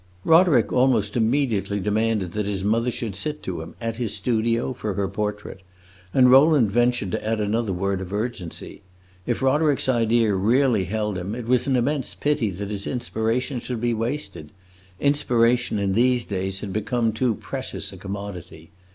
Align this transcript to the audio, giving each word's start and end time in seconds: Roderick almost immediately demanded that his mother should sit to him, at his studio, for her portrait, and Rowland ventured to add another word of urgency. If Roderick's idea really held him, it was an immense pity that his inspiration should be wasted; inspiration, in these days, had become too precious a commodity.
Roderick 0.25 0.73
almost 0.73 1.15
immediately 1.15 1.79
demanded 1.79 2.31
that 2.31 2.47
his 2.47 2.63
mother 2.63 2.89
should 2.89 3.15
sit 3.15 3.43
to 3.43 3.61
him, 3.61 3.75
at 3.79 3.97
his 3.97 4.15
studio, 4.15 4.73
for 4.73 4.95
her 4.95 5.07
portrait, 5.07 5.61
and 6.11 6.31
Rowland 6.31 6.71
ventured 6.71 7.11
to 7.11 7.23
add 7.23 7.39
another 7.39 7.71
word 7.71 8.01
of 8.01 8.11
urgency. 8.11 8.81
If 9.27 9.43
Roderick's 9.43 9.87
idea 9.87 10.33
really 10.33 10.85
held 10.85 11.19
him, 11.19 11.35
it 11.35 11.45
was 11.45 11.67
an 11.67 11.75
immense 11.75 12.15
pity 12.15 12.49
that 12.49 12.71
his 12.71 12.87
inspiration 12.87 13.59
should 13.59 13.79
be 13.79 13.93
wasted; 13.93 14.49
inspiration, 14.99 15.77
in 15.77 15.93
these 15.93 16.25
days, 16.25 16.61
had 16.61 16.73
become 16.73 17.13
too 17.13 17.35
precious 17.35 17.93
a 17.93 17.97
commodity. 17.97 18.71